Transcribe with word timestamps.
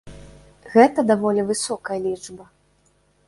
Гэта 0.75 0.99
даволі 1.11 1.45
высокая 1.51 1.99
лічба. 2.09 2.45